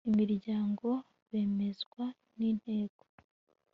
imiryango 0.09 0.87
bemezwa 1.29 2.03
n 2.37 2.39
inteko 2.49 3.05